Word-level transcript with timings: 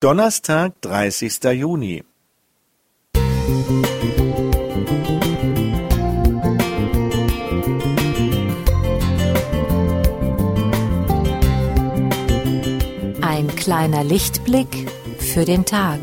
Donnerstag, 0.00 0.80
dreißigster 0.80 1.50
Juni. 1.50 2.04
Ein 13.20 13.48
kleiner 13.56 14.04
Lichtblick 14.04 14.68
für 15.18 15.44
den 15.44 15.64
Tag. 15.64 15.98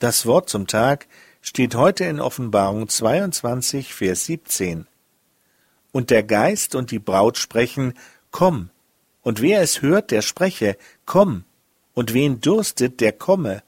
Das 0.00 0.24
Wort 0.24 0.48
zum 0.48 0.66
Tag 0.66 1.08
steht 1.42 1.74
heute 1.74 2.04
in 2.04 2.20
Offenbarung 2.20 2.88
22, 2.88 3.92
Vers 3.92 4.24
17. 4.24 4.86
Und 5.92 6.08
der 6.08 6.22
Geist 6.22 6.74
und 6.74 6.90
die 6.90 6.98
Braut 6.98 7.36
sprechen, 7.36 7.92
Komm, 8.30 8.70
und 9.20 9.42
wer 9.42 9.60
es 9.60 9.82
hört, 9.82 10.10
der 10.10 10.22
spreche, 10.22 10.78
Komm, 11.04 11.44
und 11.92 12.14
wen 12.14 12.40
durstet, 12.40 13.02
der 13.02 13.12
komme, 13.12 13.62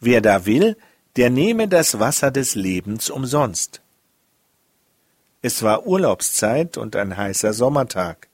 wer 0.00 0.20
da 0.20 0.44
will, 0.44 0.76
der 1.16 1.30
nehme 1.30 1.66
das 1.66 1.98
Wasser 1.98 2.30
des 2.30 2.54
Lebens 2.54 3.08
umsonst. 3.08 3.80
Es 5.40 5.62
war 5.62 5.86
Urlaubszeit 5.86 6.76
und 6.76 6.94
ein 6.94 7.16
heißer 7.16 7.54
Sommertag. 7.54 8.28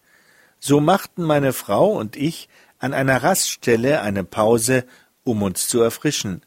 So 0.59 0.81
machten 0.81 1.23
meine 1.23 1.53
Frau 1.53 1.93
und 1.93 2.17
ich 2.17 2.49
an 2.81 2.93
einer 2.93 3.23
Raststelle 3.23 4.01
eine 4.03 4.25
Pause, 4.25 4.85
um 5.23 5.45
uns 5.45 5.69
zu 5.69 5.81
erfrischen. 5.81 6.43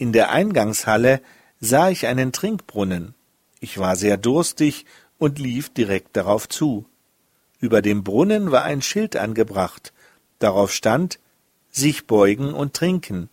In 0.00 0.14
der 0.14 0.30
Eingangshalle 0.30 1.20
sah 1.60 1.90
ich 1.90 2.06
einen 2.06 2.32
Trinkbrunnen. 2.32 3.14
Ich 3.60 3.76
war 3.76 3.96
sehr 3.96 4.16
durstig 4.16 4.86
und 5.18 5.38
lief 5.38 5.68
direkt 5.68 6.16
darauf 6.16 6.48
zu. 6.48 6.86
Über 7.58 7.82
dem 7.82 8.02
Brunnen 8.02 8.50
war 8.50 8.64
ein 8.64 8.80
Schild 8.80 9.14
angebracht. 9.14 9.92
Darauf 10.38 10.72
stand 10.72 11.18
sich 11.70 12.06
beugen 12.06 12.54
und 12.54 12.72
trinken. 12.72 13.28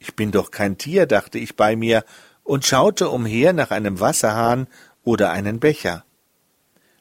Ich 0.00 0.16
bin 0.16 0.32
doch 0.32 0.50
kein 0.50 0.78
Tier, 0.78 1.06
dachte 1.06 1.38
ich 1.38 1.54
bei 1.54 1.76
mir 1.76 2.04
und 2.42 2.66
schaute 2.66 3.08
umher 3.08 3.52
nach 3.52 3.70
einem 3.70 4.00
Wasserhahn 4.00 4.66
oder 5.04 5.30
einen 5.30 5.60
Becher. 5.60 6.04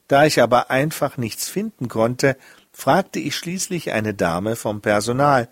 Da 0.08 0.28
ich 0.28 0.40
aber 0.40 0.70
einfach 0.70 1.18
nichts 1.18 1.50
finden 1.50 1.88
konnte, 1.88 2.38
fragte 2.72 3.18
ich 3.18 3.36
schließlich 3.36 3.92
eine 3.92 4.14
Dame 4.14 4.56
vom 4.56 4.82
Personal 4.82 5.50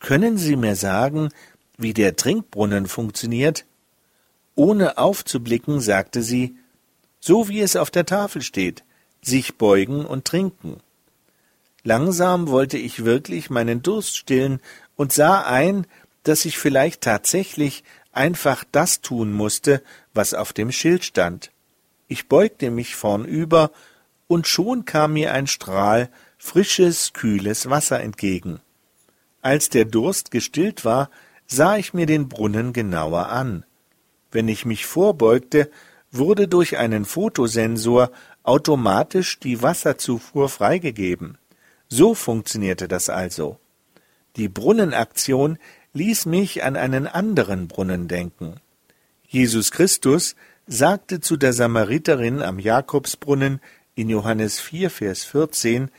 Können 0.00 0.38
Sie 0.38 0.56
mir 0.56 0.74
sagen, 0.74 1.28
wie 1.76 1.92
der 1.92 2.16
Trinkbrunnen 2.16 2.86
funktioniert? 2.86 3.64
Ohne 4.54 4.98
aufzublicken, 4.98 5.80
sagte 5.80 6.22
sie, 6.22 6.56
so 7.20 7.48
wie 7.48 7.60
es 7.60 7.76
auf 7.76 7.90
der 7.90 8.06
Tafel 8.06 8.42
steht, 8.42 8.84
sich 9.22 9.56
beugen 9.56 10.04
und 10.04 10.24
trinken. 10.24 10.80
Langsam 11.82 12.48
wollte 12.48 12.78
ich 12.78 13.04
wirklich 13.04 13.50
meinen 13.50 13.82
Durst 13.82 14.16
stillen 14.16 14.60
und 14.96 15.12
sah 15.12 15.42
ein, 15.42 15.86
dass 16.22 16.44
ich 16.44 16.58
vielleicht 16.58 17.02
tatsächlich 17.02 17.84
einfach 18.12 18.64
das 18.72 19.00
tun 19.00 19.32
musste, 19.32 19.82
was 20.14 20.34
auf 20.34 20.52
dem 20.52 20.72
Schild 20.72 21.04
stand. 21.04 21.50
Ich 22.08 22.28
beugte 22.28 22.70
mich 22.70 22.94
vornüber, 22.94 23.70
und 24.26 24.46
schon 24.46 24.84
kam 24.86 25.12
mir 25.14 25.32
ein 25.32 25.46
Strahl 25.46 26.08
frisches, 26.38 27.12
kühles 27.12 27.68
Wasser 27.68 28.00
entgegen. 28.00 28.60
Als 29.42 29.68
der 29.68 29.84
Durst 29.84 30.30
gestillt 30.30 30.84
war, 30.84 31.10
sah 31.46 31.76
ich 31.76 31.94
mir 31.94 32.06
den 32.06 32.28
Brunnen 32.28 32.72
genauer 32.72 33.28
an. 33.28 33.64
Wenn 34.30 34.48
ich 34.48 34.64
mich 34.64 34.86
vorbeugte, 34.86 35.70
wurde 36.10 36.48
durch 36.48 36.78
einen 36.78 37.04
Fotosensor 37.04 38.10
automatisch 38.42 39.40
die 39.40 39.62
Wasserzufuhr 39.62 40.48
freigegeben. 40.48 41.38
So 41.88 42.14
funktionierte 42.14 42.88
das 42.88 43.08
also. 43.08 43.58
Die 44.36 44.48
Brunnenaktion 44.48 45.58
ließ 45.92 46.26
mich 46.26 46.64
an 46.64 46.76
einen 46.76 47.06
anderen 47.06 47.68
Brunnen 47.68 48.08
denken. 48.08 48.56
Jesus 49.26 49.70
Christus 49.70 50.34
sagte 50.66 51.20
zu 51.20 51.36
der 51.36 51.52
Samariterin 51.52 52.42
am 52.42 52.58
Jakobsbrunnen 52.58 53.60
in 53.94 54.08
Johannes 54.08 54.60
4, 54.60 54.90
Vers 54.90 55.24
14, 55.24 55.90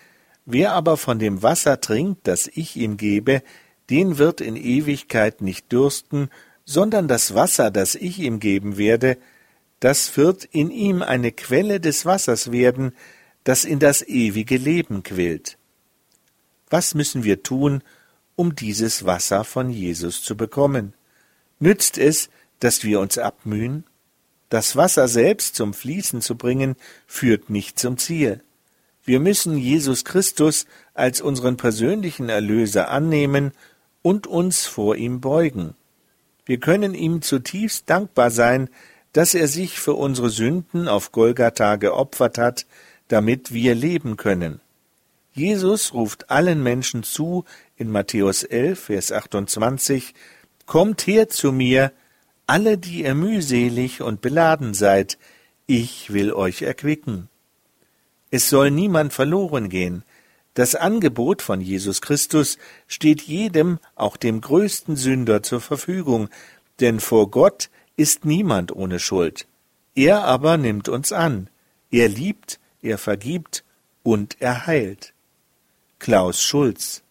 Wer 0.45 0.73
aber 0.73 0.97
von 0.97 1.17
dem 1.17 1.41
Wasser 1.41 1.81
trinkt, 1.81 2.27
das 2.27 2.47
ich 2.47 2.75
ihm 2.75 2.97
gebe, 2.97 3.41
den 3.89 4.17
wird 4.17 4.41
in 4.41 4.55
Ewigkeit 4.55 5.41
nicht 5.41 5.71
dürsten, 5.71 6.29
sondern 6.65 7.07
das 7.07 7.35
Wasser, 7.35 7.71
das 7.71 7.95
ich 7.95 8.19
ihm 8.19 8.39
geben 8.39 8.77
werde, 8.77 9.17
das 9.79 10.17
wird 10.17 10.45
in 10.45 10.71
ihm 10.71 11.01
eine 11.01 11.31
Quelle 11.31 11.79
des 11.79 12.05
Wassers 12.05 12.51
werden, 12.51 12.93
das 13.43 13.65
in 13.65 13.79
das 13.79 14.01
ewige 14.01 14.57
Leben 14.57 15.03
quillt. 15.03 15.57
Was 16.69 16.95
müssen 16.95 17.23
wir 17.23 17.43
tun, 17.43 17.83
um 18.35 18.55
dieses 18.55 19.05
Wasser 19.05 19.43
von 19.43 19.69
Jesus 19.69 20.23
zu 20.23 20.35
bekommen? 20.35 20.93
Nützt 21.59 21.97
es, 21.97 22.29
dass 22.59 22.83
wir 22.83 22.99
uns 22.99 23.17
abmühen? 23.17 23.83
Das 24.49 24.75
Wasser 24.75 25.07
selbst 25.07 25.55
zum 25.55 25.73
Fließen 25.73 26.21
zu 26.21 26.35
bringen, 26.35 26.75
führt 27.05 27.49
nicht 27.49 27.77
zum 27.77 27.97
Ziel. 27.97 28.41
Wir 29.03 29.19
müssen 29.19 29.57
Jesus 29.57 30.03
Christus 30.03 30.65
als 30.95 31.21
unseren 31.21 31.57
persönlichen 31.57 32.29
Erlöser 32.29 32.89
annehmen 32.89 33.51
und 34.05 34.27
uns 34.27 34.67
vor 34.67 34.97
ihm 34.97 35.19
beugen. 35.19 35.73
Wir 36.45 36.59
können 36.59 36.93
ihm 36.93 37.23
zutiefst 37.23 37.89
dankbar 37.89 38.29
sein, 38.29 38.69
dass 39.13 39.33
er 39.33 39.47
sich 39.47 39.79
für 39.79 39.95
unsere 39.95 40.29
Sünden 40.29 40.87
auf 40.87 41.11
Golgatha 41.11 41.77
geopfert 41.77 42.37
hat, 42.37 42.67
damit 43.07 43.51
wir 43.51 43.73
leben 43.73 44.15
können. 44.15 44.61
Jesus 45.33 45.95
ruft 45.95 46.29
allen 46.29 46.61
Menschen 46.61 47.01
zu 47.01 47.45
in 47.77 47.89
Matthäus 47.91 48.43
11, 48.43 48.79
Vers 48.79 49.11
28, 49.11 50.13
Kommt 50.67 51.07
her 51.07 51.27
zu 51.27 51.51
mir, 51.51 51.91
alle, 52.45 52.77
die 52.77 53.05
ihr 53.05 53.15
mühselig 53.15 54.03
und 54.03 54.21
beladen 54.21 54.75
seid, 54.75 55.17
ich 55.65 56.13
will 56.13 56.31
euch 56.31 56.61
erquicken. 56.61 57.27
Es 58.29 58.49
soll 58.49 58.69
niemand 58.69 59.13
verloren 59.13 59.67
gehen, 59.67 60.03
das 60.55 60.73
Angebot 60.73 61.41
von 61.41 61.61
Jesus 61.61 62.01
Christus 62.01 62.57
steht 62.87 63.21
jedem, 63.21 63.79
auch 63.93 64.17
dem 64.17 64.41
größten 64.41 64.95
Sünder, 64.95 65.43
zur 65.43 65.61
Verfügung, 65.61 66.29
denn 66.79 66.99
vor 66.99 67.29
Gott 67.29 67.69
ist 67.95 68.25
niemand 68.25 68.75
ohne 68.75 68.99
Schuld. 68.99 69.47
Er 69.93 70.23
aber 70.23 70.57
nimmt 70.57 70.89
uns 70.89 71.11
an. 71.11 71.49
Er 71.91 72.09
liebt, 72.09 72.59
er 72.81 72.97
vergibt 72.97 73.63
und 74.03 74.37
er 74.41 74.65
heilt. 74.65 75.13
Klaus 75.99 76.41
Schulz 76.41 77.03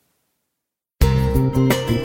Musik 1.03 2.04